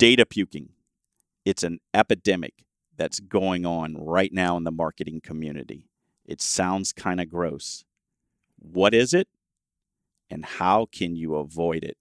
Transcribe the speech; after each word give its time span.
Data 0.00 0.24
puking. 0.24 0.70
It's 1.44 1.62
an 1.62 1.78
epidemic 1.92 2.64
that's 2.96 3.20
going 3.20 3.66
on 3.66 3.94
right 3.98 4.32
now 4.32 4.56
in 4.56 4.64
the 4.64 4.70
marketing 4.70 5.20
community. 5.22 5.90
It 6.24 6.40
sounds 6.40 6.94
kind 6.94 7.20
of 7.20 7.28
gross. 7.28 7.84
What 8.58 8.94
is 8.94 9.12
it? 9.12 9.28
And 10.30 10.42
how 10.42 10.86
can 10.90 11.16
you 11.16 11.34
avoid 11.34 11.84
it? 11.84 11.98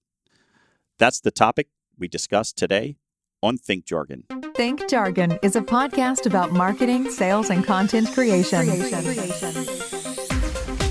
That's 0.97 1.20
the 1.20 1.29
topic 1.29 1.67
we 1.97 2.07
discussed 2.07 2.55
today 2.55 2.96
on 3.43 3.57
Think 3.57 3.84
Jargon. 3.84 4.23
Think 4.55 4.88
Jargon 4.89 5.38
is 5.43 5.57
a 5.57 5.61
podcast 5.61 6.25
about 6.25 6.54
marketing, 6.54 7.11
sales, 7.11 7.50
and 7.50 7.66
content 7.66 8.13
creation. 8.13 8.70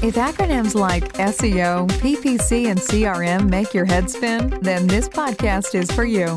If 0.00 0.16
acronyms 0.16 0.75
like 0.75 1.11
SEO, 1.14 1.88
PPC, 1.88 2.66
and 2.66 2.79
CRM 2.79 3.48
make 3.48 3.72
your 3.72 3.86
head 3.86 4.11
spin, 4.11 4.50
then 4.61 4.86
this 4.86 5.09
podcast 5.09 5.75
is 5.75 5.90
for 5.90 6.04
you. 6.04 6.36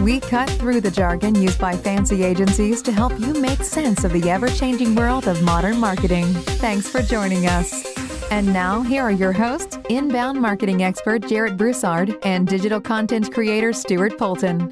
We 0.00 0.20
cut 0.20 0.48
through 0.50 0.82
the 0.82 0.90
jargon 0.90 1.34
used 1.34 1.58
by 1.58 1.74
fancy 1.76 2.22
agencies 2.22 2.82
to 2.82 2.92
help 2.92 3.18
you 3.18 3.32
make 3.34 3.62
sense 3.62 4.04
of 4.04 4.12
the 4.12 4.30
ever 4.30 4.48
changing 4.48 4.94
world 4.94 5.26
of 5.26 5.42
modern 5.42 5.78
marketing. 5.80 6.26
Thanks 6.60 6.88
for 6.88 7.02
joining 7.02 7.46
us. 7.46 7.84
And 8.30 8.52
now, 8.52 8.82
here 8.82 9.02
are 9.02 9.10
your 9.12 9.32
hosts 9.32 9.78
inbound 9.88 10.40
marketing 10.40 10.82
expert 10.82 11.26
Jarrett 11.26 11.56
Broussard 11.56 12.16
and 12.24 12.46
digital 12.46 12.80
content 12.80 13.32
creator 13.32 13.72
Stuart 13.72 14.18
Polton. 14.18 14.70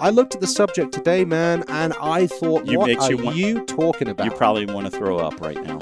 I 0.00 0.10
looked 0.10 0.34
at 0.34 0.40
the 0.40 0.46
subject 0.48 0.92
today, 0.92 1.24
man, 1.24 1.62
and 1.68 1.94
I 2.00 2.26
thought, 2.26 2.66
You 2.66 2.78
what 2.80 2.90
are 2.90 3.10
you 3.10 3.18
want- 3.18 3.36
you 3.36 3.60
talking 3.66 4.08
about? 4.08 4.24
You 4.24 4.32
probably 4.32 4.66
want 4.66 4.86
to 4.86 4.90
throw 4.90 5.18
up 5.18 5.40
right 5.40 5.62
now. 5.62 5.78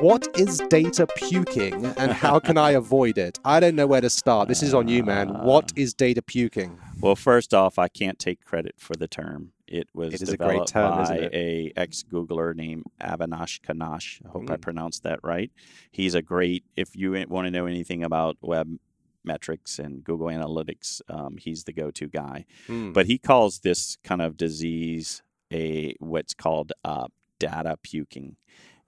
What 0.00 0.26
is 0.38 0.58
data 0.70 1.06
puking 1.16 1.84
and 1.98 2.12
how 2.12 2.38
can 2.38 2.56
I 2.56 2.70
avoid 2.70 3.18
it? 3.18 3.38
I 3.44 3.60
don't 3.60 3.74
know 3.74 3.86
where 3.86 4.00
to 4.00 4.08
start. 4.08 4.48
This 4.48 4.62
is 4.62 4.72
on 4.72 4.88
you, 4.88 5.02
man. 5.04 5.28
What 5.42 5.72
is 5.76 5.92
data 5.92 6.22
puking? 6.22 6.78
Well, 7.00 7.16
first 7.16 7.54
off, 7.54 7.78
I 7.78 7.88
can't 7.88 8.18
take 8.18 8.44
credit 8.44 8.74
for 8.78 8.94
the 8.94 9.06
term. 9.06 9.52
It 9.66 9.88
was 9.94 10.14
It 10.14 10.22
is 10.22 10.30
a 10.30 10.36
great 10.36 10.48
developed 10.66 10.72
term, 10.72 10.90
by 10.96 11.02
isn't 11.02 11.22
it? 11.24 11.34
a 11.34 11.72
ex 11.76 12.02
Googler 12.02 12.54
named 12.54 12.84
Avinash 13.00 13.60
Kanash. 13.60 14.20
I 14.26 14.30
hope 14.30 14.50
I 14.50 14.56
Mm. 14.56 14.60
pronounced 14.62 15.02
that 15.04 15.20
right. 15.22 15.52
He's 15.92 16.14
a 16.14 16.22
great. 16.22 16.64
If 16.74 16.96
you 16.96 17.12
want 17.28 17.46
to 17.46 17.50
know 17.50 17.66
anything 17.66 18.02
about 18.02 18.36
web 18.40 18.78
metrics 19.24 19.78
and 19.78 20.02
Google 20.02 20.28
Analytics, 20.28 21.02
um, 21.08 21.36
he's 21.36 21.64
the 21.64 21.72
go-to 21.72 22.08
guy. 22.08 22.46
Hmm. 22.66 22.92
But 22.92 23.06
he 23.06 23.18
calls 23.18 23.60
this 23.60 23.96
kind 24.02 24.22
of 24.22 24.36
disease 24.36 25.22
a 25.52 25.94
what's 26.00 26.34
called 26.34 26.72
uh, 26.84 27.08
data 27.38 27.78
puking. 27.82 28.36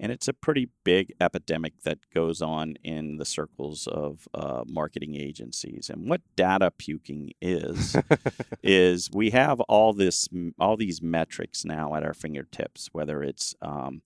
And 0.02 0.10
it's 0.10 0.28
a 0.28 0.32
pretty 0.32 0.70
big 0.82 1.12
epidemic 1.20 1.82
that 1.82 1.98
goes 2.14 2.40
on 2.40 2.76
in 2.82 3.18
the 3.18 3.26
circles 3.26 3.86
of 3.86 4.26
uh, 4.32 4.64
marketing 4.66 5.14
agencies. 5.14 5.90
And 5.90 6.08
what 6.08 6.22
data 6.36 6.70
puking 6.70 7.32
is, 7.42 7.94
is 8.62 9.10
we 9.12 9.28
have 9.30 9.60
all 9.60 9.92
this, 9.92 10.26
all 10.58 10.78
these 10.78 11.02
metrics 11.02 11.66
now 11.66 11.94
at 11.94 12.02
our 12.02 12.14
fingertips, 12.14 12.88
whether 12.92 13.22
it's 13.22 13.54
um, 13.60 14.00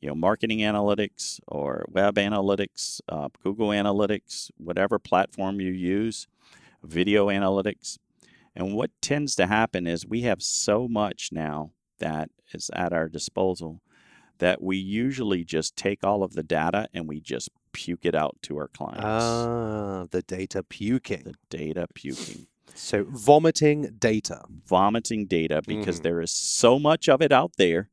you 0.00 0.08
know 0.08 0.16
marketing 0.16 0.58
analytics 0.58 1.38
or 1.46 1.86
web 1.88 2.16
analytics, 2.16 3.00
uh, 3.08 3.28
Google 3.44 3.68
Analytics, 3.68 4.50
whatever 4.56 4.98
platform 4.98 5.60
you 5.60 5.70
use, 5.70 6.26
video 6.82 7.28
analytics. 7.28 7.98
And 8.56 8.74
what 8.74 8.90
tends 9.00 9.36
to 9.36 9.46
happen 9.46 9.86
is 9.86 10.06
we 10.06 10.22
have 10.22 10.42
so 10.42 10.88
much 10.88 11.28
now 11.30 11.70
that 11.98 12.30
is 12.52 12.70
at 12.74 12.92
our 12.92 13.08
disposal 13.08 13.80
that 14.38 14.62
we 14.62 14.76
usually 14.76 15.44
just 15.44 15.76
take 15.76 16.04
all 16.04 16.22
of 16.22 16.32
the 16.34 16.42
data 16.42 16.88
and 16.92 17.06
we 17.08 17.20
just 17.20 17.48
puke 17.72 18.04
it 18.04 18.14
out 18.14 18.36
to 18.42 18.56
our 18.58 18.68
clients. 18.68 19.04
Ah, 19.04 20.06
the 20.10 20.22
data 20.22 20.62
puking. 20.62 21.22
the 21.24 21.34
data 21.50 21.86
puking, 21.94 22.46
So 22.74 23.04
vomiting 23.04 23.96
data. 23.98 24.44
vomiting 24.66 25.26
data 25.26 25.62
because 25.66 26.00
Mhm. 26.00 26.02
there 26.02 26.20
is 26.20 26.30
so 26.32 26.78
much 26.78 27.08
of 27.08 27.20
it 27.22 27.32
out 27.32 27.56
there. 27.56 27.90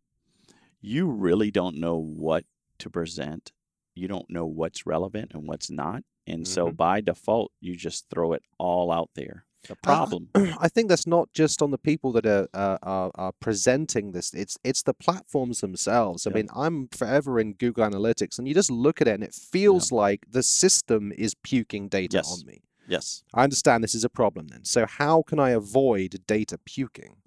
You 0.81 1.07
really 1.09 1.51
don't 1.51 1.77
know 1.77 1.97
what 1.97 2.45
to 2.79 2.89
present. 2.89 3.51
You 3.95 4.07
don't 4.07 4.29
know 4.29 4.45
what's 4.45 4.85
relevant 4.85 5.31
and 5.33 5.47
what's 5.47 5.69
not. 5.69 6.03
And 6.25 6.47
so 6.47 6.69
Mhm. 6.69 6.77
by 6.77 7.01
default, 7.01 7.51
you 7.61 7.75
just 7.75 8.09
throw 8.09 8.33
it 8.33 8.43
all 8.57 8.91
out 8.91 9.11
there. 9.15 9.45
The 9.67 9.73
Uh, 9.73 9.75
problem. 9.81 10.29
I 10.59 10.67
think 10.67 10.89
that's 10.89 11.07
not 11.07 11.31
just 11.33 11.61
on 11.61 11.71
the 11.71 11.77
people 11.77 12.11
that 12.13 12.25
are 12.25 12.47
uh, 12.53 12.77
are, 12.83 13.11
are 13.15 13.31
presenting 13.39 14.11
this. 14.11 14.33
It's 14.33 14.57
it's 14.63 14.83
the 14.83 14.93
platforms 14.93 15.61
themselves. 15.61 16.27
I 16.27 16.29
Yeah. 16.31 16.35
mean, 16.37 16.49
I'm 16.53 16.87
forever 16.89 17.39
in 17.39 17.53
Google 17.53 17.85
Analytics, 17.89 18.37
and 18.37 18.47
you 18.47 18.53
just 18.53 18.69
look 18.71 19.01
at 19.01 19.07
it, 19.07 19.13
and 19.13 19.23
it 19.23 19.33
feels 19.33 19.91
like 19.91 20.25
the 20.29 20.43
system 20.43 21.11
is 21.17 21.33
puking 21.35 21.87
data 21.89 22.17
Yes. 22.17 22.31
on 22.31 22.45
me. 22.45 22.61
yes. 22.87 23.23
I 23.33 23.43
understand 23.43 23.83
this 23.83 23.95
is 23.95 24.03
a 24.03 24.09
problem 24.09 24.47
then. 24.49 24.65
So 24.65 24.85
how 24.85 25.23
can 25.23 25.39
I 25.39 25.51
avoid 25.51 26.23
data 26.27 26.57
puking? 26.65 27.21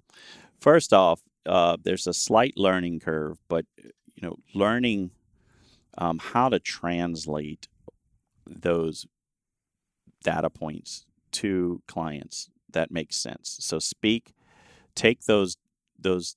First 0.59 0.93
off, 0.93 1.21
uh, 1.47 1.77
there's 1.83 2.05
a 2.07 2.13
slight 2.13 2.53
learning 2.57 2.99
curve, 2.99 3.39
but 3.49 3.65
you 4.15 4.21
know, 4.21 4.35
learning 4.53 5.11
um, 5.97 6.19
how 6.19 6.49
to 6.49 6.59
translate 6.59 7.67
those 8.45 9.07
data 10.23 10.49
points 10.49 11.05
to 11.31 11.81
clients 11.87 12.49
that 12.71 12.91
makes 12.91 13.15
sense. 13.15 13.57
So 13.59 13.79
speak, 13.79 14.33
take 14.95 15.25
those 15.25 15.57
those 15.99 16.35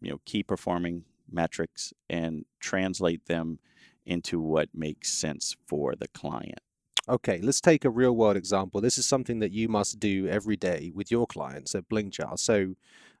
you 0.00 0.10
know 0.10 0.20
key 0.24 0.42
performing 0.42 1.04
metrics 1.30 1.92
and 2.08 2.44
translate 2.58 3.26
them 3.26 3.58
into 4.04 4.40
what 4.40 4.68
makes 4.74 5.12
sense 5.12 5.56
for 5.66 5.94
the 5.94 6.08
client. 6.08 6.60
Okay, 7.08 7.40
let's 7.42 7.60
take 7.60 7.84
a 7.84 7.90
real 7.90 8.12
world 8.12 8.36
example. 8.36 8.80
This 8.80 8.98
is 8.98 9.06
something 9.06 9.38
that 9.40 9.52
you 9.52 9.68
must 9.68 9.98
do 9.98 10.28
every 10.28 10.56
day 10.56 10.92
with 10.94 11.10
your 11.10 11.26
clients 11.26 11.74
at 11.74 11.88
Blinkjar. 11.88 12.38
So, 12.38 12.74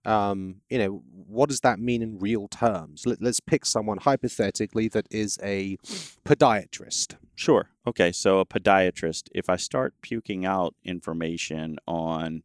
um, 0.04 0.56
you 0.68 0.78
know, 0.78 1.02
what 1.26 1.48
does 1.48 1.60
that 1.60 1.80
mean 1.80 2.02
in 2.02 2.18
real 2.18 2.46
terms? 2.48 3.06
Let, 3.06 3.22
let's 3.22 3.40
pick 3.40 3.64
someone 3.64 3.98
hypothetically 3.98 4.88
that 4.88 5.06
is 5.10 5.38
a 5.42 5.76
podiatrist. 6.24 7.16
Sure. 7.40 7.70
Okay. 7.86 8.12
So 8.12 8.38
a 8.38 8.44
podiatrist, 8.44 9.28
if 9.34 9.48
I 9.48 9.56
start 9.56 9.94
puking 10.02 10.44
out 10.44 10.74
information 10.84 11.78
on 11.88 12.42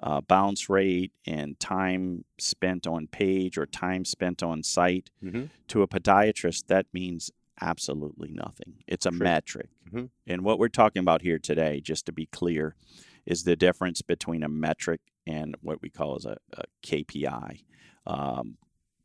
uh, 0.00 0.20
bounce 0.20 0.68
rate 0.70 1.10
and 1.26 1.58
time 1.58 2.24
spent 2.38 2.86
on 2.86 3.08
page 3.08 3.58
or 3.58 3.66
time 3.66 4.04
spent 4.04 4.44
on 4.44 4.62
site 4.62 5.10
Mm-hmm. 5.24 5.46
to 5.66 5.82
a 5.82 5.88
podiatrist, 5.88 6.68
that 6.68 6.86
means 6.92 7.32
absolutely 7.60 8.30
nothing. 8.30 8.84
It's 8.86 9.04
a 9.06 9.10
True. 9.10 9.18
metric. 9.18 9.68
Mhm. 9.90 10.10
And 10.28 10.44
what 10.44 10.60
we're 10.60 10.68
talking 10.68 11.00
about 11.00 11.22
here 11.22 11.40
today, 11.40 11.80
just 11.80 12.06
to 12.06 12.12
be 12.12 12.26
clear, 12.26 12.76
is 13.24 13.42
the 13.42 13.56
difference 13.56 14.00
between 14.00 14.44
a 14.44 14.48
metric 14.48 15.00
and 15.26 15.56
what 15.60 15.82
we 15.82 15.90
call 15.90 16.14
as 16.14 16.24
a, 16.24 16.36
a 16.52 16.62
KPI, 16.84 17.64
um, 18.06 18.58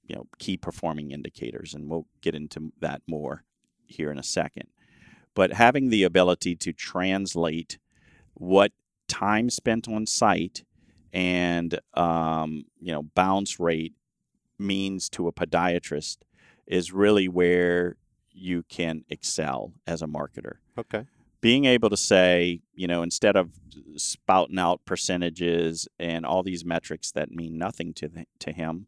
you 0.06 0.16
know, 0.16 0.28
key 0.38 0.56
performing 0.58 1.10
indicators. 1.10 1.74
And 1.74 1.90
we'll 1.90 2.06
get 2.22 2.36
into 2.36 2.72
that 2.80 3.02
more 3.08 3.44
here 3.88 4.12
in 4.12 4.20
a 4.20 4.24
second. 4.24 4.68
But 5.34 5.54
having 5.54 5.90
the 5.90 6.04
ability 6.04 6.56
to 6.58 6.74
translate 6.74 7.78
what 8.34 8.72
time 9.08 9.50
spent 9.50 9.88
on 9.88 10.06
site 10.06 10.64
and 11.14 11.80
um, 11.94 12.64
you 12.80 12.92
know 12.92 13.04
bounce 13.04 13.60
rate 13.60 13.94
means 14.58 15.10
to 15.10 15.28
a 15.28 15.34
podiatrist 15.34 16.18
is 16.68 16.94
really 16.94 17.28
where 17.28 17.98
you 18.32 18.64
can 18.70 19.04
excel 19.10 19.74
as 19.86 20.02
a 20.02 20.08
marketer 20.08 20.54
Okay. 20.78 21.06
being 21.42 21.66
able 21.66 21.90
to 21.90 21.98
say, 21.98 22.62
you 22.74 22.88
know, 22.88 23.02
instead 23.04 23.36
of 23.36 23.50
spouting 23.98 24.60
out 24.60 24.86
percentages 24.86 25.88
and 26.00 26.26
all 26.26 26.44
these 26.44 26.64
metrics 26.64 27.12
that 27.12 27.32
mean 27.32 27.58
nothing 27.58 27.94
to 27.96 28.08
the, 28.08 28.26
to 28.40 28.54
him, 28.54 28.88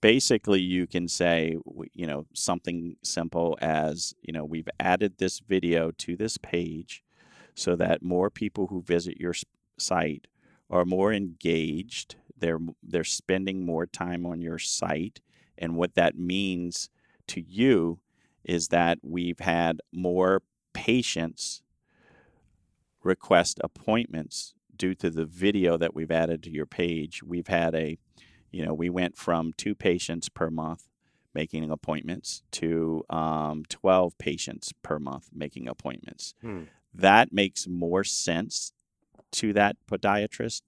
basically 0.00 0.60
you 0.60 0.86
can 0.86 1.08
say, 1.08 1.56
you 1.92 2.06
know, 2.06 2.26
something 2.32 2.96
simple 3.02 3.58
as, 3.60 4.14
you 4.22 4.32
know, 4.32 4.44
we've 4.44 4.68
added 4.78 5.18
this 5.18 5.40
video 5.40 5.90
to 5.92 6.16
this 6.16 6.36
page 6.38 7.02
so 7.54 7.74
that 7.76 8.02
more 8.02 8.30
people 8.30 8.68
who 8.68 8.82
visit 8.82 9.18
your 9.18 9.34
site 9.78 10.26
are 10.70 10.84
more 10.84 11.12
engaged. 11.12 12.16
They're 12.38 12.60
they're 12.82 13.04
spending 13.04 13.66
more 13.66 13.86
time 13.86 14.24
on 14.24 14.40
your 14.40 14.58
site, 14.58 15.20
and 15.56 15.76
what 15.76 15.94
that 15.96 16.16
means 16.16 16.88
to 17.28 17.40
you 17.40 17.98
is 18.44 18.68
that 18.68 18.98
we've 19.02 19.40
had 19.40 19.80
more 19.92 20.42
patients 20.72 21.62
request 23.02 23.58
appointments 23.64 24.54
due 24.76 24.94
to 24.94 25.10
the 25.10 25.24
video 25.24 25.76
that 25.76 25.94
we've 25.94 26.10
added 26.10 26.42
to 26.44 26.50
your 26.50 26.66
page. 26.66 27.22
We've 27.22 27.48
had 27.48 27.74
a, 27.74 27.98
you 28.50 28.64
know, 28.64 28.74
we 28.74 28.88
went 28.90 29.16
from 29.16 29.52
two 29.56 29.74
patients 29.74 30.28
per 30.28 30.50
month 30.50 30.88
making 31.34 31.70
appointments 31.70 32.42
to 32.50 33.04
um, 33.10 33.62
12 33.68 34.16
patients 34.18 34.72
per 34.82 34.98
month 34.98 35.28
making 35.32 35.68
appointments. 35.68 36.34
Hmm. 36.40 36.64
That 36.94 37.32
makes 37.32 37.68
more 37.68 38.02
sense 38.02 38.72
to 39.32 39.52
that 39.52 39.76
podiatrist 39.90 40.62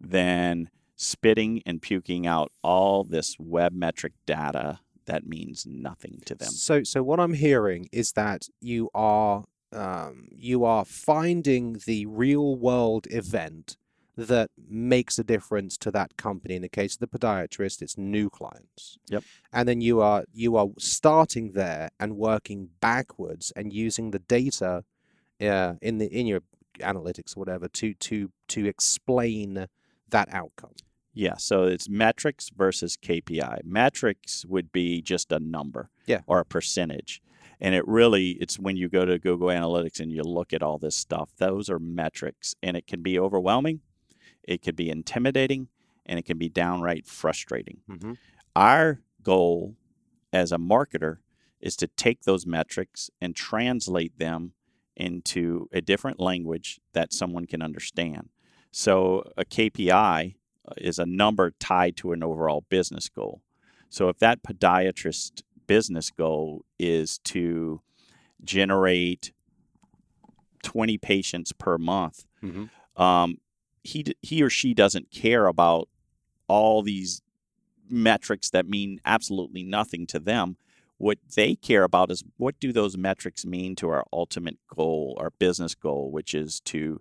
than 0.00 0.70
spitting 0.96 1.62
and 1.66 1.82
puking 1.82 2.26
out 2.26 2.52
all 2.62 3.04
this 3.04 3.36
web 3.38 3.72
metric 3.72 4.12
data 4.26 4.78
that 5.06 5.26
means 5.26 5.66
nothing 5.66 6.20
to 6.26 6.34
them. 6.34 6.48
So, 6.48 6.82
so 6.82 7.02
what 7.02 7.20
I'm 7.20 7.34
hearing 7.34 7.88
is 7.92 8.12
that 8.12 8.48
you 8.60 8.90
are 8.94 9.44
um, 9.72 10.28
you 10.30 10.64
are 10.64 10.84
finding 10.84 11.80
the 11.84 12.06
real 12.06 12.54
world 12.54 13.08
event 13.10 13.76
that 14.16 14.50
makes 14.68 15.18
a 15.18 15.24
difference 15.24 15.76
to 15.78 15.90
that 15.90 16.16
company. 16.16 16.54
In 16.54 16.62
the 16.62 16.68
case 16.68 16.94
of 16.94 17.00
the 17.00 17.18
podiatrist, 17.18 17.82
it's 17.82 17.98
new 17.98 18.30
clients. 18.30 18.98
Yep. 19.10 19.24
And 19.52 19.68
then 19.68 19.80
you 19.80 20.00
are 20.00 20.24
you 20.32 20.56
are 20.56 20.68
starting 20.78 21.52
there 21.52 21.90
and 21.98 22.16
working 22.16 22.70
backwards 22.80 23.52
and 23.56 23.72
using 23.72 24.10
the 24.12 24.20
data 24.20 24.84
uh, 25.40 25.74
in 25.82 25.98
the 25.98 26.06
in 26.06 26.26
your 26.26 26.40
analytics 26.80 27.36
or 27.36 27.40
whatever 27.40 27.68
to 27.68 27.94
to 27.94 28.30
to 28.48 28.66
explain 28.66 29.66
that 30.10 30.28
outcome. 30.32 30.72
Yeah, 31.16 31.36
so 31.36 31.64
it's 31.64 31.88
metrics 31.88 32.50
versus 32.50 32.96
KPI. 32.96 33.62
Metrics 33.64 34.44
would 34.46 34.72
be 34.72 35.00
just 35.00 35.30
a 35.30 35.38
number 35.38 35.88
Yeah. 36.06 36.22
or 36.26 36.40
a 36.40 36.44
percentage. 36.44 37.22
And 37.60 37.72
it 37.74 37.86
really 37.86 38.30
it's 38.40 38.58
when 38.58 38.76
you 38.76 38.88
go 38.88 39.04
to 39.04 39.18
Google 39.18 39.46
Analytics 39.48 40.00
and 40.00 40.10
you 40.10 40.22
look 40.22 40.52
at 40.52 40.62
all 40.62 40.78
this 40.78 40.96
stuff, 40.96 41.30
those 41.38 41.70
are 41.70 41.78
metrics 41.78 42.54
and 42.62 42.76
it 42.76 42.86
can 42.88 43.00
be 43.00 43.16
overwhelming, 43.18 43.80
it 44.46 44.62
could 44.62 44.76
be 44.76 44.90
intimidating, 44.90 45.68
and 46.06 46.18
it 46.18 46.24
can 46.24 46.38
be 46.38 46.48
downright 46.48 47.06
frustrating. 47.06 47.78
Mm-hmm. 47.90 48.12
Our 48.54 49.00
goal 49.22 49.74
as 50.32 50.52
a 50.52 50.58
marketer 50.58 51.18
is 51.60 51.76
to 51.76 51.86
take 51.86 52.22
those 52.22 52.46
metrics 52.46 53.10
and 53.20 53.34
translate 53.34 54.18
them 54.18 54.52
into 54.96 55.68
a 55.72 55.80
different 55.80 56.20
language 56.20 56.78
that 56.92 57.12
someone 57.12 57.46
can 57.46 57.62
understand. 57.62 58.28
So 58.70 59.24
a 59.36 59.44
KPI 59.44 60.34
is 60.76 60.98
a 60.98 61.06
number 61.06 61.52
tied 61.58 61.96
to 61.98 62.12
an 62.12 62.22
overall 62.22 62.64
business 62.68 63.08
goal. 63.08 63.42
So 63.88 64.08
if 64.08 64.18
that 64.18 64.42
podiatrist 64.42 65.42
business 65.66 66.10
goal 66.10 66.64
is 66.78 67.18
to 67.18 67.80
generate 68.42 69.32
20 70.62 70.98
patients 70.98 71.52
per 71.52 71.78
month, 71.78 72.24
Mm-hmm. 72.42 73.02
um, 73.02 73.38
he 73.84 74.04
he 74.22 74.42
or 74.42 74.50
she 74.50 74.74
doesn't 74.74 75.10
care 75.10 75.46
about 75.46 75.88
all 76.48 76.82
these 76.82 77.22
metrics 77.88 78.50
that 78.50 78.66
mean 78.66 79.00
absolutely 79.04 79.62
nothing 79.62 80.06
to 80.08 80.18
them. 80.18 80.56
What 80.96 81.18
they 81.34 81.54
care 81.54 81.84
about 81.84 82.10
is 82.10 82.24
what 82.38 82.58
do 82.58 82.72
those 82.72 82.96
metrics 82.96 83.44
mean 83.44 83.76
to 83.76 83.88
our 83.90 84.04
ultimate 84.12 84.58
goal, 84.74 85.16
our 85.20 85.30
business 85.30 85.74
goal, 85.74 86.10
which 86.10 86.34
is 86.34 86.60
to 86.60 87.00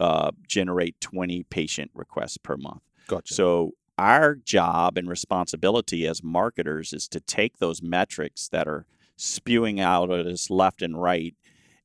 uh, 0.00 0.32
generate 0.46 1.00
20 1.00 1.44
patient 1.44 1.90
requests 1.94 2.38
per 2.38 2.56
month. 2.56 2.82
Gotcha. 3.06 3.32
So 3.32 3.74
our 3.98 4.34
job 4.34 4.98
and 4.98 5.08
responsibility 5.08 6.06
as 6.06 6.22
marketers 6.22 6.92
is 6.92 7.08
to 7.08 7.20
take 7.20 7.58
those 7.58 7.80
metrics 7.82 8.48
that 8.48 8.66
are 8.66 8.84
spewing 9.16 9.80
out 9.80 10.10
at 10.10 10.26
us 10.26 10.50
left 10.50 10.82
and 10.82 11.00
right 11.00 11.34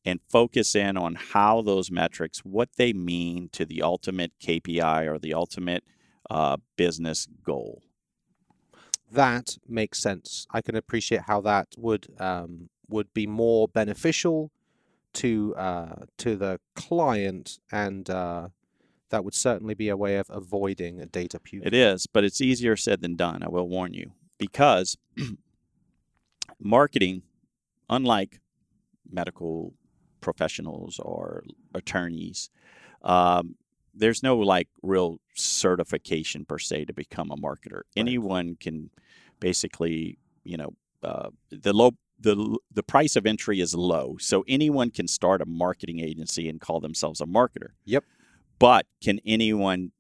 and 0.04 0.20
focus 0.30 0.76
in 0.76 0.98
on 0.98 1.16
how 1.16 1.62
those 1.62 1.92
metrics, 1.92 2.40
what 2.40 2.70
they 2.78 2.94
mean 2.94 3.50
to 3.50 3.66
the 3.66 3.82
ultimate 3.82 4.32
KPI 4.42 5.08
or 5.08 5.20
the 5.20 5.34
ultimate 5.34 5.84
uh, 6.30 6.58
business 6.76 7.28
goal. 7.44 7.84
that 9.12 9.58
makes 9.68 10.02
sense. 10.02 10.48
I 10.52 10.62
can 10.62 10.76
appreciate 10.76 11.24
how 11.28 11.42
that 11.42 11.68
would 11.78 12.08
um, 12.20 12.70
would 12.88 13.14
be 13.14 13.28
more 13.28 13.68
beneficial 13.68 14.52
to 15.14 15.54
uh, 15.56 16.06
to 16.18 16.36
the 16.36 16.60
client, 16.76 17.60
and 17.72 18.10
uh, 18.10 18.50
that 19.10 19.24
would 19.24 19.36
certainly 19.36 19.74
be 19.74 19.90
a 19.90 19.98
way 19.98 20.16
of 20.16 20.28
avoiding 20.30 21.02
a 21.02 21.06
data 21.06 21.40
punitive. 21.40 21.74
It 21.74 21.78
is, 21.78 22.08
but 22.08 22.24
it's 22.24 22.42
easier 22.42 22.76
said 22.76 23.02
than 23.02 23.16
done. 23.16 23.44
I 23.44 23.50
will 23.50 23.68
warn 23.68 23.94
you 23.94 24.14
because 24.38 24.98
marketing, 26.60 27.24
unlike 27.90 28.40
medical 29.10 29.74
professionals 30.22 31.00
or 31.00 31.44
attorneys, 31.74 32.50
um, 33.04 33.56
there's 33.94 34.24
no 34.24 34.38
like 34.38 34.68
real 34.82 35.20
certification 35.36 36.46
per 36.46 36.58
se 36.58 36.86
to 36.86 36.94
become 36.94 37.32
a 37.32 37.38
marketer. 37.38 37.82
Anyone 37.96 38.56
can 38.60 38.90
basically, 39.40 40.18
you 40.44 40.58
know, 40.58 40.74
uh, 41.04 41.30
the 41.50 41.74
low 41.74 41.92
the 42.20 42.58
the 42.72 42.84
price 42.84 43.16
of 43.16 43.26
entry 43.26 43.60
is 43.60 43.74
low, 43.74 44.16
so 44.20 44.46
anyone 44.48 44.92
can 44.92 45.08
start 45.08 45.42
a 45.42 45.46
marketing 45.46 46.00
agency 46.00 46.48
and 46.48 46.62
call 46.62 46.80
themselves 46.80 47.20
a 47.20 47.26
marketer. 47.26 47.70
Yep. 47.86 48.04
But 48.60 48.86
can 49.04 49.20
anyone 49.26 49.92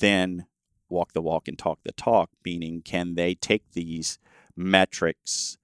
then 0.00 0.46
walk 0.88 1.12
the 1.12 1.22
walk 1.22 1.46
and 1.46 1.56
talk 1.56 1.78
the 1.84 1.92
talk? 1.92 2.30
Meaning, 2.44 2.82
can 2.82 3.14
they 3.14 3.34
take 3.34 3.62
these 3.72 4.18
metrics, 4.56 5.56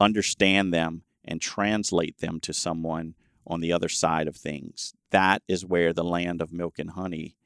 understand 0.00 0.72
them, 0.72 1.02
and 1.24 1.40
translate 1.40 2.18
them 2.18 2.40
to 2.40 2.52
someone 2.52 3.14
on 3.46 3.60
the 3.60 3.72
other 3.72 3.88
side 3.88 4.28
of 4.28 4.36
things? 4.36 4.94
That 5.10 5.42
is 5.48 5.64
where 5.64 5.92
the 5.92 6.04
land 6.04 6.40
of 6.40 6.52
milk 6.52 6.78
and 6.78 6.90
honey 6.90 7.36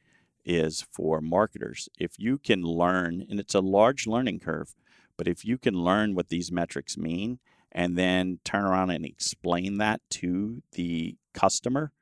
is 0.44 0.86
for 0.92 1.20
marketers. 1.20 1.88
If 1.98 2.12
you 2.18 2.38
can 2.38 2.62
learn, 2.62 3.26
and 3.28 3.40
it's 3.40 3.54
a 3.54 3.60
large 3.60 4.06
learning 4.06 4.40
curve, 4.40 4.74
but 5.16 5.28
if 5.28 5.44
you 5.44 5.58
can 5.58 5.74
learn 5.74 6.14
what 6.14 6.28
these 6.28 6.52
metrics 6.52 6.96
mean 6.96 7.38
and 7.72 7.96
then 7.96 8.38
turn 8.44 8.64
around 8.64 8.90
and 8.90 9.04
explain 9.04 9.78
that 9.78 10.00
to 10.10 10.62
the 10.72 11.16
customer, 11.32 11.92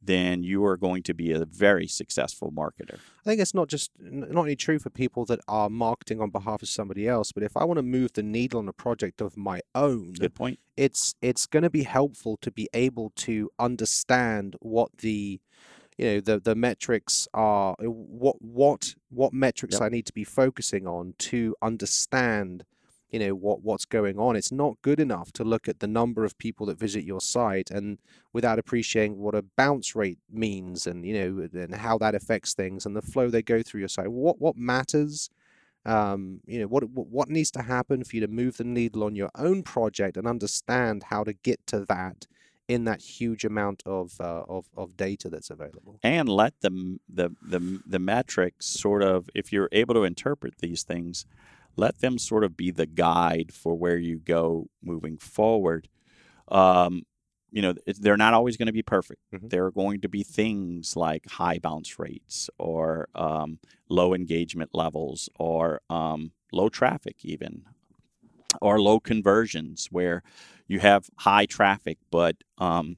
then 0.00 0.42
you 0.42 0.64
are 0.64 0.76
going 0.76 1.02
to 1.02 1.14
be 1.14 1.32
a 1.32 1.44
very 1.44 1.86
successful 1.86 2.50
marketer. 2.52 2.94
I 2.94 3.24
think 3.24 3.40
it's 3.40 3.54
not 3.54 3.68
just 3.68 3.90
not 3.98 4.36
only 4.38 4.56
true 4.56 4.78
for 4.78 4.90
people 4.90 5.24
that 5.26 5.40
are 5.48 5.68
marketing 5.68 6.20
on 6.20 6.30
behalf 6.30 6.62
of 6.62 6.68
somebody 6.68 7.08
else, 7.08 7.32
but 7.32 7.42
if 7.42 7.56
I 7.56 7.64
want 7.64 7.78
to 7.78 7.82
move 7.82 8.12
the 8.12 8.22
needle 8.22 8.60
on 8.60 8.68
a 8.68 8.72
project 8.72 9.20
of 9.20 9.36
my 9.36 9.60
own, 9.74 10.12
Good 10.12 10.34
point. 10.34 10.58
it's 10.76 11.14
it's 11.20 11.46
going 11.46 11.64
to 11.64 11.70
be 11.70 11.82
helpful 11.82 12.36
to 12.42 12.50
be 12.50 12.68
able 12.72 13.12
to 13.16 13.50
understand 13.58 14.56
what 14.60 14.96
the 14.98 15.40
you 15.96 16.04
know 16.06 16.20
the 16.20 16.38
the 16.38 16.54
metrics 16.54 17.26
are 17.34 17.74
what 17.80 18.36
what 18.40 18.94
what 19.10 19.32
metrics 19.32 19.74
Yep. 19.74 19.82
I 19.82 19.88
need 19.88 20.06
to 20.06 20.12
be 20.12 20.24
focusing 20.24 20.86
on 20.86 21.14
to 21.18 21.56
understand 21.60 22.64
you 23.10 23.18
know 23.18 23.34
what 23.34 23.62
what's 23.62 23.84
going 23.84 24.18
on 24.18 24.36
it's 24.36 24.52
not 24.52 24.80
good 24.82 25.00
enough 25.00 25.32
to 25.32 25.44
look 25.44 25.68
at 25.68 25.80
the 25.80 25.86
number 25.86 26.24
of 26.24 26.36
people 26.38 26.66
that 26.66 26.78
visit 26.78 27.04
your 27.04 27.20
site 27.20 27.70
and 27.70 27.98
without 28.32 28.58
appreciating 28.58 29.18
what 29.18 29.34
a 29.34 29.42
bounce 29.56 29.96
rate 29.96 30.18
means 30.30 30.86
and 30.86 31.04
you 31.06 31.14
know 31.14 31.48
and 31.60 31.74
how 31.74 31.96
that 31.98 32.14
affects 32.14 32.54
things 32.54 32.84
and 32.84 32.94
the 32.94 33.02
flow 33.02 33.28
they 33.28 33.42
go 33.42 33.62
through 33.62 33.80
your 33.80 33.88
site 33.88 34.08
what 34.08 34.40
what 34.40 34.56
matters 34.56 35.30
um, 35.86 36.40
you 36.46 36.58
know 36.58 36.66
what 36.66 36.84
what 36.90 37.30
needs 37.30 37.50
to 37.52 37.62
happen 37.62 38.04
for 38.04 38.16
you 38.16 38.20
to 38.20 38.28
move 38.28 38.58
the 38.58 38.64
needle 38.64 39.04
on 39.04 39.16
your 39.16 39.30
own 39.34 39.62
project 39.62 40.16
and 40.16 40.26
understand 40.26 41.04
how 41.04 41.24
to 41.24 41.32
get 41.32 41.66
to 41.66 41.84
that 41.86 42.26
in 42.66 42.84
that 42.84 43.00
huge 43.00 43.44
amount 43.44 43.82
of 43.86 44.20
uh, 44.20 44.42
of 44.48 44.66
of 44.76 44.96
data 44.96 45.30
that's 45.30 45.48
available. 45.48 45.98
and 46.02 46.28
let 46.28 46.52
the 46.60 46.98
the 47.08 47.30
the 47.42 47.80
the 47.86 47.98
metrics 47.98 48.66
sort 48.66 49.02
of 49.02 49.30
if 49.34 49.52
you're 49.52 49.70
able 49.72 49.94
to 49.94 50.04
interpret 50.04 50.58
these 50.58 50.82
things 50.82 51.24
let 51.78 52.00
them 52.00 52.18
sort 52.18 52.44
of 52.44 52.56
be 52.56 52.70
the 52.70 52.86
guide 52.86 53.52
for 53.54 53.74
where 53.74 53.98
you 53.98 54.18
go 54.18 54.68
moving 54.82 55.16
forward 55.18 55.88
um, 56.48 57.02
you 57.50 57.62
know 57.62 57.74
they're 58.00 58.16
not 58.16 58.34
always 58.34 58.56
going 58.58 58.66
to 58.66 58.72
be 58.72 58.82
perfect 58.82 59.20
Mhm. 59.32 59.50
there 59.50 59.64
are 59.66 59.70
going 59.70 60.00
to 60.02 60.08
be 60.08 60.22
things 60.22 60.96
like 60.96 61.24
high 61.30 61.58
bounce 61.58 61.98
rates 61.98 62.50
or 62.58 63.08
um, 63.14 63.58
low 63.88 64.14
engagement 64.14 64.70
levels 64.74 65.28
or 65.38 65.80
um, 65.88 66.32
low 66.52 66.68
traffic 66.68 67.16
even 67.24 67.64
or 68.60 68.80
low 68.80 68.98
conversions 69.00 69.88
where 69.90 70.22
you 70.66 70.80
have 70.80 71.10
high 71.18 71.46
traffic 71.46 71.98
but 72.10 72.36
um, 72.58 72.96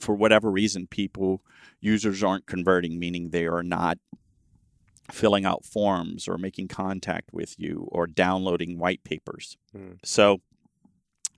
for 0.00 0.14
whatever 0.14 0.50
reason 0.50 0.86
people 0.86 1.42
users 1.80 2.22
aren't 2.22 2.46
converting, 2.46 2.98
meaning 2.98 3.30
they 3.30 3.46
are 3.46 3.62
not 3.62 3.98
filling 5.10 5.44
out 5.44 5.64
forms 5.64 6.28
or 6.28 6.38
making 6.38 6.68
contact 6.68 7.32
with 7.32 7.58
you 7.58 7.88
or 7.92 8.06
downloading 8.06 8.78
white 8.78 9.04
papers. 9.04 9.56
Mm. 9.76 9.98
So 10.04 10.40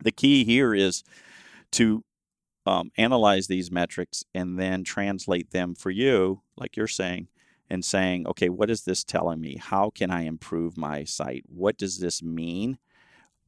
the 0.03 0.13
key 0.13 0.45
here 0.45 0.75
is 0.75 1.03
to 1.73 2.05
um, 2.65 2.91
analyze 2.97 3.47
these 3.47 3.71
metrics 3.71 4.25
and 4.35 4.59
then 4.59 4.85
translate 4.85 5.51
them 5.51 5.75
for 5.75 5.91
you, 5.91 6.43
like 6.57 6.77
you're 6.77 6.87
saying, 6.87 7.29
and 7.71 7.85
saying, 7.85 8.27
okay, 8.27 8.49
what 8.49 8.71
is 8.71 8.83
this 8.83 9.05
telling 9.05 9.41
me? 9.41 9.57
How 9.57 9.91
can 9.91 10.11
I 10.11 10.23
improve 10.23 10.77
my 10.77 11.05
site? 11.05 11.45
What 11.47 11.77
does 11.77 11.99
this 11.99 12.23
mean? 12.23 12.79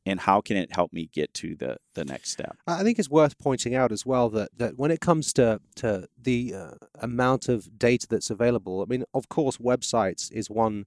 And 0.08 0.20
how 0.20 0.40
can 0.40 0.56
it 0.56 0.72
help 0.72 0.92
me 0.92 1.08
get 1.12 1.32
to 1.34 1.54
the, 1.54 1.76
the 1.94 2.04
next 2.04 2.30
step? 2.30 2.56
I 2.66 2.82
think 2.82 2.98
it's 2.98 3.10
worth 3.10 3.38
pointing 3.38 3.74
out 3.74 3.92
as 3.92 4.06
well 4.06 4.28
that, 4.30 4.50
that 4.56 4.78
when 4.78 4.90
it 4.90 5.00
comes 5.00 5.32
to 5.34 5.60
to 5.76 6.08
the 6.20 6.54
uh, 6.54 6.70
amount 7.00 7.48
of 7.48 7.78
data 7.78 8.06
that's 8.08 8.30
available, 8.30 8.82
I 8.82 8.86
mean, 8.86 9.04
of 9.14 9.28
course, 9.28 9.58
websites 9.58 10.32
is 10.32 10.50
one 10.50 10.86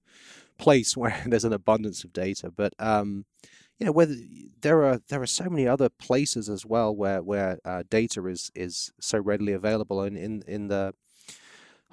place 0.58 0.96
where 0.96 1.22
there's 1.26 1.44
an 1.44 1.52
abundance 1.52 2.04
of 2.04 2.12
data, 2.12 2.50
but 2.50 2.74
um, 2.78 3.24
you 3.78 3.86
know, 3.86 3.92
whether 3.92 4.14
there 4.60 4.84
are 4.84 5.00
there 5.08 5.22
are 5.22 5.26
so 5.26 5.48
many 5.48 5.66
other 5.66 5.88
places 5.88 6.48
as 6.48 6.64
well 6.64 6.94
where 6.94 7.22
where 7.22 7.58
uh, 7.64 7.82
data 7.90 8.24
is 8.26 8.50
is 8.54 8.92
so 9.00 9.18
readily 9.18 9.52
available, 9.52 10.02
and 10.02 10.16
in 10.16 10.42
in 10.46 10.68
the 10.68 10.94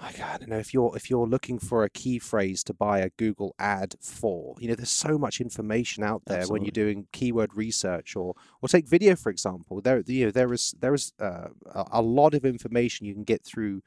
I 0.01 0.37
don't 0.37 0.49
know 0.49 0.59
if 0.59 0.73
you're 0.73 0.95
if 0.95 1.09
you're 1.09 1.27
looking 1.27 1.59
for 1.59 1.83
a 1.83 1.89
key 1.89 2.19
phrase 2.19 2.63
to 2.65 2.73
buy 2.73 2.99
a 2.99 3.09
Google 3.17 3.53
ad 3.59 3.95
for, 3.99 4.55
you 4.59 4.69
know, 4.69 4.75
there's 4.75 4.89
so 4.89 5.17
much 5.17 5.41
information 5.41 6.03
out 6.03 6.23
there 6.25 6.47
when 6.47 6.63
you're 6.63 6.71
doing 6.71 7.07
keyword 7.11 7.53
research 7.55 8.15
or 8.15 8.35
or 8.61 8.69
take 8.69 8.87
video 8.87 9.15
for 9.15 9.29
example. 9.29 9.81
There 9.81 10.01
you 10.05 10.25
know 10.25 10.31
there 10.31 10.53
is 10.53 10.73
there 10.79 10.93
is 10.93 11.13
uh, 11.19 11.49
a, 11.91 12.01
lot 12.01 12.33
of 12.33 12.45
information 12.45 13.05
you 13.05 13.13
can 13.13 13.23
get 13.23 13.43
through 13.43 13.81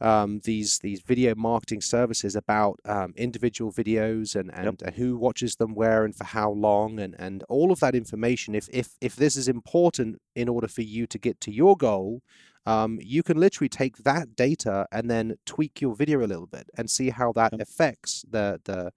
um, 0.00 0.40
these 0.44 0.80
these 0.80 1.00
video 1.02 1.34
marketing 1.36 1.80
services 1.80 2.34
about 2.34 2.80
um, 2.84 3.12
individual 3.16 3.72
videos 3.72 4.34
and 4.34 4.52
and 4.52 4.82
uh, 4.82 4.90
who 4.92 5.16
watches 5.16 5.56
them 5.56 5.74
where 5.74 6.04
and 6.04 6.16
for 6.16 6.24
how 6.24 6.50
long 6.50 6.98
and 6.98 7.14
and 7.18 7.44
all 7.48 7.70
of 7.70 7.80
that 7.80 7.94
information. 7.94 8.54
If 8.54 8.68
if 8.72 8.96
if 9.00 9.14
this 9.14 9.36
is 9.36 9.46
important 9.46 10.20
in 10.34 10.48
order 10.48 10.68
for 10.68 10.82
you 10.82 11.06
to 11.06 11.18
get 11.18 11.40
to 11.42 11.52
your 11.52 11.76
goal, 11.76 12.22
um, 12.66 12.98
you 13.02 13.22
can 13.22 13.38
literally 13.38 13.68
take 13.68 13.98
that 13.98 14.36
data 14.36 14.86
and 14.92 15.10
then 15.10 15.36
tweak 15.46 15.80
your 15.80 15.94
video 15.94 16.20
a 16.20 16.26
little 16.28 16.46
bit 16.46 16.68
and 16.76 16.90
see 16.90 17.10
how 17.10 17.32
that 17.32 17.52
Yep. 17.52 17.60
affects 17.60 18.24
the 18.30 18.60
the 18.64 18.92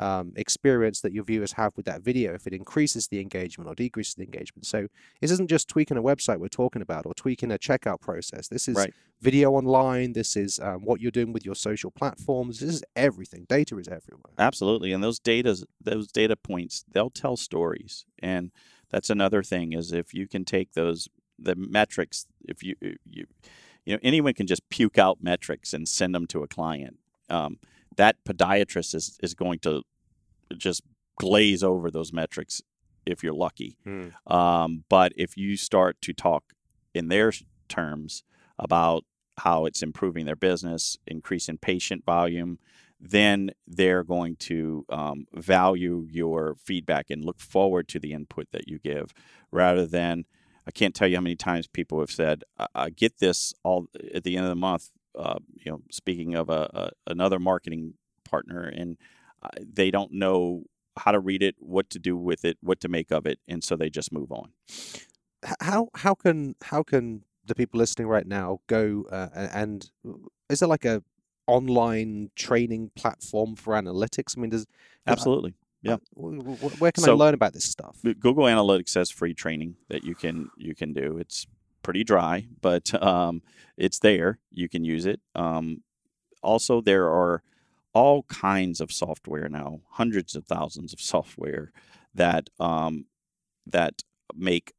um, 0.00 0.32
experience 0.36 1.00
that 1.00 1.12
your 1.12 1.24
viewers 1.24 1.54
have 1.54 1.72
with 1.76 1.84
that 1.86 2.02
video. 2.02 2.32
If 2.32 2.46
it 2.46 2.52
increases 2.52 3.08
the 3.08 3.18
engagement 3.20 3.68
or 3.68 3.74
decreases 3.74 4.14
the 4.14 4.22
engagement. 4.22 4.64
So 4.64 4.86
this 5.20 5.32
isn't 5.32 5.50
just 5.50 5.66
tweaking 5.66 5.96
a 5.96 6.02
website 6.02 6.38
we're 6.38 6.46
talking 6.46 6.82
about 6.82 7.04
or 7.04 7.14
tweaking 7.14 7.50
a 7.50 7.58
checkout 7.58 8.00
process. 8.00 8.46
This 8.46 8.68
is 8.68 8.76
Right. 8.76 8.94
video 9.20 9.50
online. 9.54 10.12
This 10.12 10.36
is 10.36 10.60
um, 10.60 10.84
what 10.84 11.00
you're 11.00 11.10
doing 11.10 11.32
with 11.32 11.44
your 11.44 11.56
social 11.56 11.90
platforms. 11.90 12.60
This 12.60 12.70
is 12.72 12.84
everything. 12.94 13.44
Data 13.48 13.76
is 13.76 13.88
everywhere. 13.88 14.32
Absolutely, 14.38 14.92
and 14.92 15.02
those 15.02 15.18
data 15.18 15.56
those 15.82 16.12
data 16.12 16.36
points 16.36 16.84
they'll 16.92 17.10
tell 17.10 17.36
stories, 17.36 18.06
and 18.20 18.52
that's 18.90 19.10
another 19.10 19.42
thing 19.42 19.72
is 19.72 19.92
if 19.92 20.14
you 20.14 20.28
can 20.28 20.44
take 20.44 20.74
those 20.74 21.08
the 21.38 21.54
metrics, 21.56 22.26
if 22.46 22.62
you 22.62 22.74
you 22.82 23.26
you 23.84 23.94
know 23.94 23.98
anyone 24.02 24.34
can 24.34 24.46
just 24.46 24.68
puke 24.70 24.98
out 24.98 25.18
metrics 25.22 25.72
and 25.72 25.88
send 25.88 26.14
them 26.14 26.26
to 26.28 26.42
a 26.42 26.48
client. 26.48 26.98
Um, 27.30 27.58
that 27.96 28.16
podiatrist 28.24 28.94
is 28.94 29.18
is 29.22 29.34
going 29.34 29.58
to 29.60 29.82
just 30.56 30.82
glaze 31.16 31.62
over 31.62 31.90
those 31.90 32.12
metrics 32.12 32.62
if 33.06 33.22
you're 33.22 33.34
lucky. 33.34 33.76
Um, 34.26 34.84
but 34.88 35.12
if 35.16 35.36
you 35.36 35.56
start 35.56 36.00
to 36.02 36.12
talk 36.12 36.44
in 36.94 37.08
their 37.08 37.32
terms 37.68 38.22
about 38.58 39.04
how 39.38 39.66
it's 39.66 39.82
improving 39.82 40.26
their 40.26 40.36
business, 40.36 40.96
increasing 41.06 41.58
patient 41.58 42.04
volume, 42.04 42.58
then 43.00 43.50
they're 43.66 44.02
going 44.02 44.34
to 44.36 44.84
um, 44.88 45.26
value 45.32 46.06
your 46.10 46.56
feedback 46.64 47.06
and 47.10 47.24
look 47.24 47.40
forward 47.40 47.86
to 47.88 48.00
the 48.00 48.12
input 48.12 48.48
that 48.52 48.68
you 48.68 48.78
give 48.80 49.12
rather 49.52 49.86
than 49.86 50.24
I 50.68 50.70
can't 50.70 50.94
tell 50.94 51.08
you 51.08 51.16
how 51.16 51.22
many 51.22 51.34
times 51.34 51.66
people 51.66 51.98
have 52.00 52.10
said, 52.10 52.44
I, 52.58 52.66
I 52.74 52.90
get 52.90 53.18
this 53.18 53.54
all 53.64 53.86
at 54.14 54.22
the 54.22 54.36
end 54.36 54.44
of 54.44 54.50
the 54.50 54.56
month. 54.56 54.90
Uh, 55.18 55.38
you 55.54 55.72
know, 55.72 55.80
speaking 55.90 56.34
of 56.34 56.50
a, 56.50 56.70
a 57.06 57.10
another 57.10 57.38
marketing 57.38 57.94
partner, 58.24 58.64
and 58.64 58.98
uh, 59.42 59.48
they 59.58 59.90
don't 59.90 60.12
know 60.12 60.64
how 60.98 61.10
to 61.10 61.18
read 61.18 61.42
it, 61.42 61.56
what 61.58 61.88
to 61.90 61.98
do 61.98 62.16
with 62.16 62.44
it, 62.44 62.58
what 62.60 62.80
to 62.80 62.88
make 62.88 63.10
of 63.10 63.26
it, 63.26 63.40
and 63.48 63.64
so 63.64 63.74
they 63.74 63.88
just 63.88 64.12
move 64.12 64.30
on. 64.30 64.50
How 65.60 65.88
how 65.94 66.14
can 66.14 66.54
how 66.62 66.82
can 66.82 67.24
the 67.46 67.54
people 67.54 67.78
listening 67.78 68.06
right 68.06 68.26
now 68.26 68.60
go 68.66 69.06
uh, 69.10 69.28
and 69.34 69.90
is 70.50 70.60
there 70.60 70.68
like 70.68 70.84
a 70.84 71.02
online 71.46 72.30
training 72.36 72.90
platform 72.94 73.56
for 73.56 73.72
analytics? 73.72 74.36
I 74.36 74.42
mean, 74.42 74.50
does 74.50 74.66
Absolutely. 75.06 75.54
Yeah. 75.82 75.96
where 76.14 76.92
can 76.92 77.04
I 77.04 77.12
learn 77.12 77.34
about 77.34 77.52
this 77.52 77.64
stuff? 77.64 77.98
Google 78.02 78.44
Analytics 78.44 78.94
has 78.94 79.10
free 79.10 79.34
training 79.34 79.76
that 79.88 80.04
you 80.04 80.14
can 80.14 80.50
you 80.56 80.74
can 80.74 80.92
do. 80.92 81.18
It's 81.18 81.46
pretty 81.82 82.04
dry, 82.04 82.46
but 82.60 83.00
um, 83.02 83.42
it's 83.76 84.00
there. 84.00 84.40
You 84.52 84.68
can 84.68 84.84
use 84.84 85.06
it. 85.06 85.20
Um, 85.34 85.82
also, 86.42 86.80
there 86.80 87.06
are 87.08 87.42
all 87.92 88.24
kinds 88.24 88.80
of 88.80 88.92
software 88.92 89.48
now, 89.48 89.80
hundreds 89.90 90.34
of 90.34 90.46
thousands 90.46 90.92
of 90.92 91.00
software 91.14 91.72
that 92.14 92.50
um, 92.58 93.06
that 93.66 94.02
make 94.34 94.72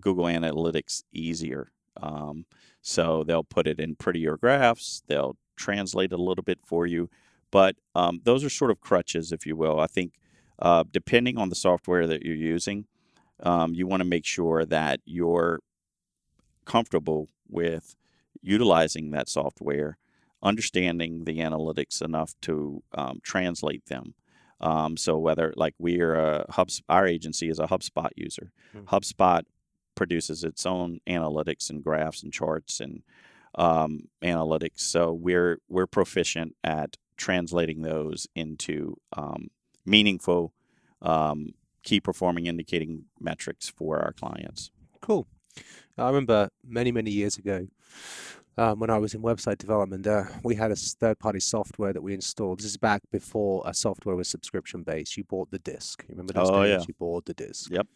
Google 0.00 0.24
Analytics 0.24 1.02
easier. 1.12 1.70
Um, 2.00 2.46
so 2.82 3.24
they'll 3.24 3.44
put 3.44 3.66
it 3.66 3.80
in 3.80 3.96
prettier 3.96 4.36
graphs. 4.36 5.02
They'll 5.06 5.36
translate 5.56 6.12
it 6.12 6.18
a 6.18 6.22
little 6.22 6.44
bit 6.44 6.60
for 6.64 6.86
you, 6.86 7.08
but 7.50 7.76
um, 7.94 8.20
those 8.24 8.44
are 8.44 8.50
sort 8.50 8.70
of 8.70 8.80
crutches, 8.80 9.32
if 9.32 9.46
you 9.46 9.56
will. 9.56 9.80
I 9.80 9.86
think 9.86 10.12
uh, 10.58 10.84
depending 10.90 11.38
on 11.38 11.48
the 11.48 11.54
software 11.54 12.06
that 12.06 12.22
you're 12.22 12.34
using, 12.34 12.86
um, 13.40 13.74
you 13.74 13.86
want 13.86 14.00
to 14.00 14.08
make 14.08 14.24
sure 14.24 14.64
that 14.64 15.00
you're 15.04 15.60
comfortable 16.64 17.28
with 17.48 17.96
utilizing 18.40 19.10
that 19.10 19.28
software, 19.28 19.98
understanding 20.42 21.24
the 21.24 21.38
analytics 21.38 22.02
enough 22.02 22.34
to 22.42 22.82
um, 22.94 23.20
translate 23.22 23.86
them. 23.86 24.14
Um, 24.60 24.96
so 24.96 25.18
whether 25.18 25.52
like 25.56 25.74
we're 25.78 26.14
a 26.14 26.46
Hubs, 26.50 26.82
our 26.88 27.06
agency 27.06 27.48
is 27.50 27.58
a 27.58 27.66
HubSpot 27.66 28.08
user. 28.16 28.52
Hmm. 28.72 28.84
HubSpot 28.84 29.42
produces 29.94 30.44
its 30.44 30.64
own 30.64 31.00
analytics 31.06 31.68
and 31.68 31.82
graphs 31.82 32.22
and 32.22 32.32
charts 32.32 32.80
and 32.80 33.02
um, 33.56 34.08
analytics. 34.22 34.80
So 34.80 35.12
we're 35.12 35.58
we're 35.68 35.86
proficient 35.86 36.54
at 36.64 36.96
translating 37.16 37.82
those 37.82 38.26
into 38.34 38.96
um, 39.16 39.48
meaningful 39.86 40.52
um, 41.02 41.54
key 41.82 42.00
performing 42.00 42.46
indicating 42.46 43.04
metrics 43.20 43.68
for 43.68 43.98
our 43.98 44.12
clients. 44.12 44.70
Cool. 45.00 45.26
I 45.96 46.06
remember 46.08 46.50
many, 46.66 46.92
many 46.92 47.10
years 47.10 47.38
ago 47.38 47.66
um, 48.58 48.78
when 48.80 48.90
I 48.90 48.98
was 48.98 49.14
in 49.14 49.22
website 49.22 49.58
development, 49.58 50.06
uh, 50.06 50.24
we 50.42 50.54
had 50.54 50.70
a 50.70 50.76
third 50.76 51.18
party 51.18 51.40
software 51.40 51.92
that 51.92 52.02
we 52.02 52.14
installed. 52.14 52.58
This 52.58 52.66
is 52.66 52.76
back 52.76 53.02
before 53.12 53.62
a 53.66 53.74
software 53.74 54.16
was 54.16 54.28
subscription 54.28 54.82
based. 54.82 55.16
You 55.16 55.24
bought 55.24 55.50
the 55.50 55.58
disk. 55.58 56.04
You 56.08 56.14
remember 56.14 56.32
those 56.32 56.50
Oh, 56.50 56.62
days? 56.62 56.70
yeah. 56.80 56.84
You 56.88 56.94
bought 56.98 57.26
the 57.26 57.34
disk. 57.34 57.70
Yep. 57.70 57.86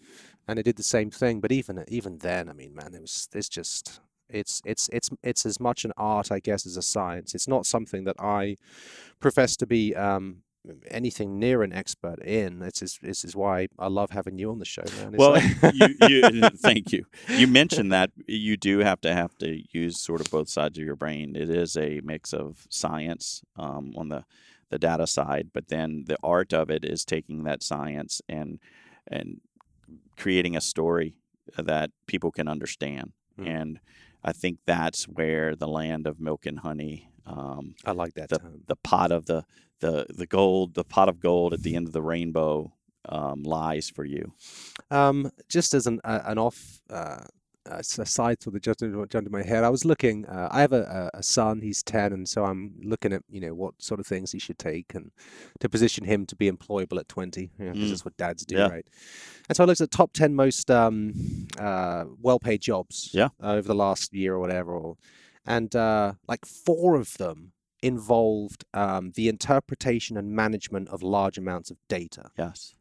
And 0.48 0.58
it 0.58 0.64
did 0.64 0.76
the 0.76 0.82
same 0.82 1.10
thing. 1.10 1.40
But 1.40 1.52
even 1.52 1.84
even 1.88 2.18
then, 2.18 2.48
I 2.48 2.52
mean, 2.52 2.74
man, 2.74 2.94
it 2.94 3.00
was 3.00 3.28
it's 3.34 3.48
just 3.48 4.00
it's 4.28 4.60
it's 4.66 4.90
it's 4.92 5.08
it's 5.22 5.46
as 5.46 5.58
much 5.58 5.84
an 5.84 5.92
art, 5.96 6.30
I 6.30 6.40
guess, 6.40 6.66
as 6.66 6.76
a 6.76 6.82
science. 6.82 7.34
It's 7.34 7.48
not 7.48 7.64
something 7.64 8.04
that 8.04 8.16
I 8.18 8.56
profess 9.18 9.56
to 9.56 9.66
be 9.66 9.94
um, 9.94 10.42
anything 10.88 11.38
near 11.38 11.62
an 11.62 11.72
expert 11.72 12.18
in. 12.22 12.58
This 12.58 12.82
is 12.82 12.98
this 13.02 13.24
is 13.24 13.34
why 13.34 13.68
I 13.78 13.88
love 13.88 14.10
having 14.10 14.38
you 14.38 14.50
on 14.50 14.58
the 14.58 14.64
show, 14.64 14.84
man. 14.98 15.14
It's 15.14 15.18
Well, 15.18 15.32
like- 15.32 15.74
you, 15.74 16.08
you, 16.08 16.40
thank 16.56 16.92
you. 16.92 17.04
You 17.28 17.46
mentioned 17.46 17.92
that 17.92 18.10
you 18.26 18.56
do 18.56 18.78
have 18.80 19.00
to 19.02 19.12
have 19.14 19.36
to 19.38 19.62
use 19.72 19.98
sort 20.00 20.20
of 20.20 20.30
both 20.30 20.48
sides 20.48 20.78
of 20.78 20.84
your 20.84 20.96
brain. 20.96 21.36
It 21.36 21.50
is 21.50 21.76
a 21.76 22.00
mix 22.04 22.32
of 22.32 22.66
science 22.68 23.42
um, 23.56 23.92
on 23.96 24.08
the 24.08 24.24
the 24.70 24.78
data 24.78 25.06
side, 25.06 25.50
but 25.52 25.68
then 25.68 26.04
the 26.06 26.16
art 26.22 26.52
of 26.52 26.70
it 26.70 26.84
is 26.84 27.04
taking 27.04 27.44
that 27.44 27.62
science 27.62 28.22
and 28.28 28.60
and 29.06 29.40
creating 30.16 30.56
a 30.56 30.60
story 30.60 31.14
that 31.56 31.90
people 32.06 32.30
can 32.30 32.46
understand. 32.46 33.12
Hmm. 33.36 33.46
And 33.46 33.80
I 34.22 34.32
think 34.32 34.58
that's 34.66 35.04
where 35.04 35.56
the 35.56 35.66
land 35.66 36.06
of 36.06 36.20
milk 36.20 36.46
and 36.46 36.60
honey, 36.60 37.08
um, 37.34 37.74
I 37.84 37.92
like 37.92 38.14
that 38.14 38.28
the 38.30 38.40
the 38.66 38.76
pot 38.76 39.10
of 39.12 39.26
the 39.26 39.44
the 39.80 40.06
the 40.20 40.26
gold, 40.26 40.74
the 40.74 40.84
pot 40.84 41.08
of 41.08 41.16
gold 41.20 41.52
at 41.54 41.62
the 41.62 41.74
end 41.76 41.86
of 41.86 41.92
the 41.92 42.02
rainbow 42.02 42.72
um, 43.08 43.42
lies 43.44 43.88
for 43.88 44.04
you. 44.04 44.32
Um, 44.90 45.30
just 45.48 45.74
as 45.74 45.86
an 45.86 46.00
uh, 46.04 46.20
an 46.26 46.38
off 46.38 46.80
uh, 46.90 47.22
uh, 47.70 47.78
aside 47.98 48.40
to 48.40 48.50
the 48.50 48.58
just 48.60 48.80
jumped 48.80 49.14
into 49.14 49.30
my 49.30 49.42
head, 49.42 49.64
I 49.64 49.68
was 49.70 49.84
looking. 49.84 50.26
Uh, 50.26 50.48
I 50.50 50.60
have 50.60 50.72
a, 50.72 51.10
a 51.14 51.22
son. 51.22 51.60
He's 51.60 51.82
ten, 51.82 52.12
and 52.12 52.28
so 52.28 52.44
I'm 52.44 52.74
looking 52.82 53.12
at 53.12 53.22
you 53.30 53.40
know 53.40 53.54
what 53.54 53.74
sort 53.80 54.00
of 54.00 54.06
things 54.06 54.32
he 54.32 54.38
should 54.38 54.58
take 54.58 54.94
and 54.94 55.10
to 55.60 55.68
position 55.68 56.04
him 56.04 56.26
to 56.26 56.36
be 56.36 56.50
employable 56.50 56.98
at 56.98 57.08
twenty. 57.08 57.50
Because 57.58 57.76
Mm. 57.76 57.88
that's 57.90 58.04
what 58.04 58.16
dads 58.16 58.44
do, 58.44 58.56
Yeah. 58.56 58.68
right? 58.68 58.86
And 59.48 59.56
so 59.56 59.64
I 59.64 59.66
looked 59.66 59.80
at 59.80 59.90
the 59.90 59.96
top 59.96 60.12
ten 60.12 60.34
most 60.34 60.70
um, 60.70 61.14
uh, 61.58 62.04
well-paid 62.20 62.60
jobs 62.60 63.10
Yeah. 63.12 63.28
over 63.42 63.66
the 63.68 63.74
last 63.74 64.12
year 64.14 64.34
or 64.34 64.40
whatever, 64.40 64.72
or, 64.72 64.96
and 65.46 65.74
uh, 65.74 66.14
like 66.28 66.44
four 66.44 66.96
of 66.96 67.16
them 67.18 67.52
involved 67.82 68.64
um, 68.74 69.12
the 69.14 69.28
interpretation 69.28 70.16
and 70.16 70.32
management 70.32 70.88
of 70.88 71.02
large 71.02 71.38
amounts 71.38 71.70
of 71.70 71.78
data. 71.88 72.30
Yes, 72.36 72.74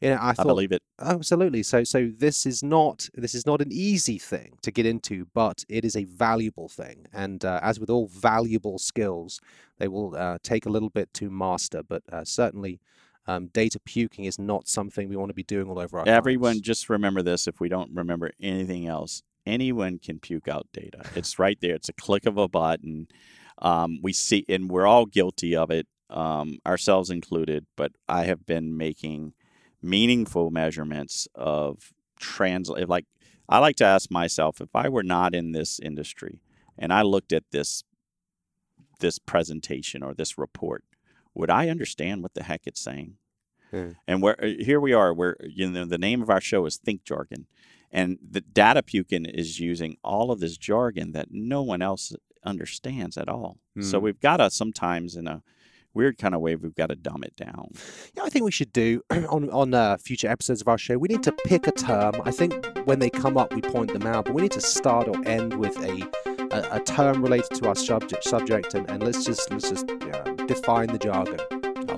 You 0.00 0.10
know, 0.10 0.16
I 0.16 0.30
I, 0.38 0.42
believe 0.42 0.72
it. 0.72 0.82
Absolutely. 1.00 1.62
So 1.62 1.84
so 1.84 2.10
this 2.16 2.46
is 2.46 2.62
not 2.62 3.08
this 3.14 3.34
is 3.34 3.44
not 3.44 3.60
an 3.60 3.70
easy 3.70 4.18
thing 4.18 4.58
to 4.62 4.70
get 4.70 4.86
into, 4.86 5.26
but 5.34 5.64
it 5.68 5.84
is 5.84 5.96
a 5.96 6.04
valuable 6.04 6.68
thing. 6.68 7.06
And 7.12 7.44
uh, 7.44 7.60
as 7.62 7.78
with 7.78 7.90
all 7.90 8.08
valuable 8.08 8.78
skills, 8.78 9.40
they 9.78 9.88
will 9.88 10.16
uh, 10.16 10.38
take 10.42 10.66
a 10.66 10.70
little 10.70 10.90
bit 10.90 11.12
to 11.14 11.30
master. 11.30 11.82
But 11.82 12.02
uh, 12.10 12.24
certainly, 12.24 12.80
um, 13.26 13.48
data 13.48 13.78
puking 13.84 14.24
is 14.24 14.38
not 14.38 14.66
something 14.68 15.08
we 15.08 15.16
want 15.16 15.28
to 15.28 15.34
be 15.34 15.42
doing 15.44 15.68
all 15.68 15.78
over 15.78 15.98
our. 15.98 16.08
Everyone, 16.08 16.52
clients. 16.52 16.66
just 16.66 16.88
remember 16.88 17.22
this. 17.22 17.46
If 17.46 17.60
we 17.60 17.68
don't 17.68 17.92
remember 17.92 18.30
anything 18.40 18.86
else, 18.86 19.22
anyone 19.48 19.98
can 19.98 20.20
puke 20.20 20.48
out 20.48 20.66
data. 20.72 21.02
It's 21.14 21.38
right 21.38 21.58
there. 21.60 21.74
It's 21.74 21.88
a 21.88 21.94
click 21.94 22.26
of 22.26 22.36
a 22.36 22.48
button. 22.48 23.08
Um, 23.60 23.98
we 24.02 24.12
see, 24.12 24.44
and 24.48 24.70
we're 24.70 24.86
all 24.86 25.06
guilty 25.06 25.56
of 25.56 25.70
it, 25.70 25.86
um, 26.10 26.58
ourselves 26.66 27.10
included. 27.10 27.66
But 27.76 27.92
I 28.08 28.24
have 28.24 28.46
been 28.46 28.76
making 28.76 29.32
meaningful 29.82 30.50
measurements 30.50 31.26
of 31.34 31.92
translate. 32.18 32.88
Like 32.88 33.06
I 33.48 33.58
like 33.58 33.76
to 33.76 33.84
ask 33.84 34.10
myself, 34.10 34.60
if 34.60 34.74
I 34.74 34.88
were 34.88 35.02
not 35.02 35.34
in 35.34 35.52
this 35.52 35.80
industry 35.80 36.40
and 36.78 36.92
I 36.92 37.02
looked 37.02 37.32
at 37.32 37.44
this 37.50 37.82
this 39.00 39.18
presentation 39.18 40.02
or 40.02 40.12
this 40.12 40.36
report, 40.36 40.84
would 41.34 41.50
I 41.50 41.68
understand 41.68 42.22
what 42.22 42.34
the 42.34 42.42
heck 42.42 42.62
it's 42.66 42.80
saying? 42.80 43.14
Yeah. 43.72 43.90
And 44.06 44.22
where 44.22 44.42
uh, 44.42 44.48
here 44.58 44.80
we 44.80 44.92
are, 44.92 45.12
where 45.14 45.36
you 45.40 45.70
know 45.70 45.84
the 45.84 45.98
name 45.98 46.22
of 46.22 46.30
our 46.30 46.40
show 46.40 46.66
is 46.66 46.76
Think 46.76 47.04
Jargon, 47.04 47.46
and 47.90 48.18
the 48.30 48.40
data 48.40 48.82
pukin 48.82 49.24
is 49.26 49.60
using 49.60 49.96
all 50.04 50.30
of 50.30 50.40
this 50.40 50.56
jargon 50.56 51.12
that 51.12 51.28
no 51.30 51.62
one 51.62 51.82
else 51.82 52.12
understands 52.44 53.16
at 53.16 53.28
all. 53.28 53.58
So 53.80 53.98
Hmm. 53.98 54.04
we've 54.04 54.20
got 54.20 54.38
to 54.38 54.50
sometimes 54.50 55.14
in 55.16 55.26
a 55.26 55.42
weird 55.94 56.18
kind 56.18 56.34
of 56.34 56.40
way 56.40 56.54
we've 56.54 56.74
got 56.74 56.88
to 56.88 56.94
dumb 56.96 57.22
it 57.24 57.34
down. 57.36 57.70
Yeah, 58.14 58.22
I 58.24 58.28
think 58.28 58.44
we 58.44 58.50
should 58.52 58.72
do 58.72 59.02
on 59.10 59.50
on 59.50 59.74
uh, 59.74 59.96
future 59.98 60.28
episodes 60.28 60.60
of 60.60 60.68
our 60.68 60.78
show. 60.78 60.96
We 60.98 61.08
need 61.08 61.22
to 61.24 61.32
pick 61.32 61.66
a 61.66 61.72
term. 61.72 62.14
I 62.24 62.30
think 62.30 62.52
when 62.84 62.98
they 63.00 63.10
come 63.10 63.36
up, 63.36 63.54
we 63.54 63.60
point 63.62 63.92
them 63.92 64.06
out, 64.06 64.26
but 64.26 64.34
we 64.34 64.42
need 64.42 64.52
to 64.52 64.60
start 64.60 65.08
or 65.08 65.16
end 65.26 65.54
with 65.58 65.76
a 65.78 66.08
a, 66.50 66.76
a 66.76 66.80
term 66.80 67.22
related 67.22 67.50
to 67.58 67.68
our 67.68 67.74
subject 67.74 68.24
subject, 68.24 68.74
and, 68.74 68.88
and 68.90 69.02
let's 69.02 69.24
just 69.24 69.50
let's 69.50 69.68
just 69.70 69.90
uh, 69.90 70.22
define 70.46 70.88
the 70.88 70.98
jargon. 70.98 71.38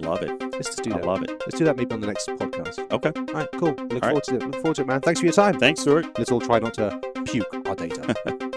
I 0.03 0.07
love 0.09 0.23
it. 0.23 0.41
Let's 0.53 0.69
just 0.69 0.83
do 0.83 0.93
I 0.93 0.99
that. 0.99 1.07
love 1.07 1.23
it. 1.23 1.31
Let's 1.31 1.59
do 1.59 1.65
that 1.65 1.77
maybe 1.77 1.93
on 1.95 2.01
the 2.01 2.07
next 2.07 2.29
podcast. 2.29 2.79
Okay. 2.91 3.13
All 3.17 3.35
right, 3.35 3.49
cool. 3.53 3.75
Look 3.89 4.03
All 4.03 4.11
forward 4.11 4.25
to 4.25 4.37
it. 4.37 4.43
Look 4.43 4.55
forward 4.57 4.77
to 4.77 4.83
it, 4.83 4.87
man. 4.87 5.01
Thanks 5.01 5.21
for 5.21 5.27
your 5.27 5.33
time. 5.33 5.59
Thanks, 5.59 5.81
Stuart. 5.81 6.19
Let's 6.19 6.33
all 6.33 6.41
try 6.41 6.59
not 6.59 6.75
to 6.75 7.01
puke 7.25 7.47
our 7.67 7.75
data. 7.75 8.15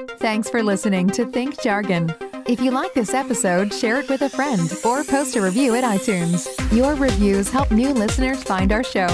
Thanks 0.18 0.50
for 0.50 0.64
listening 0.64 1.10
to 1.12 1.26
Think 1.26 1.62
Jargon. 1.62 2.14
If 2.46 2.62
you 2.62 2.72
like 2.72 2.94
this 2.94 3.14
episode, 3.14 3.74
share 3.74 4.00
it 4.00 4.10
with 4.10 4.22
a 4.22 4.30
friend 4.30 4.72
or 4.86 5.04
post 5.04 5.36
a 5.36 5.42
review 5.42 5.76
at 5.76 5.84
iTunes. 5.84 6.48
Your 6.76 6.96
reviews 6.96 7.50
help 7.50 7.72
new 7.72 7.90
listeners 7.90 8.44
find 8.44 8.72
our 8.72 8.84
show. 8.84 9.08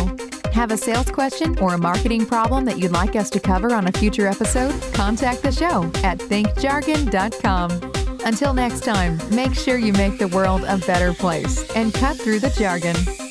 Have 0.54 0.72
a 0.72 0.78
sales 0.78 1.12
question 1.12 1.58
or 1.60 1.76
a 1.76 1.78
marketing 1.78 2.26
problem 2.26 2.66
that 2.66 2.80
you'd 2.80 2.92
like 2.92 3.16
us 3.16 3.30
to 3.32 3.40
cover 3.40 3.74
on 3.74 3.88
a 3.88 3.92
future 3.92 4.28
episode? 4.28 4.74
Contact 4.94 5.42
the 5.44 5.52
show 5.52 5.84
at 6.04 6.18
thinkjargon.com. 6.18 7.89
Until 8.26 8.54
next 8.54 8.84
time, 8.84 9.18
make 9.30 9.54
sure 9.54 9.78
you 9.78 9.94
make 9.94 10.20
the 10.20 10.28
world 10.28 10.64
a 10.64 10.78
better 10.78 11.14
place 11.14 11.64
and 11.76 11.94
cut 11.94 12.18
through 12.18 12.40
the 12.40 12.50
jargon. 12.52 13.29